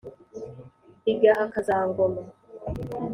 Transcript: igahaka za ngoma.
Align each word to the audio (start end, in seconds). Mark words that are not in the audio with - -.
igahaka 1.11 1.57
za 1.67 1.77
ngoma. 1.87 2.21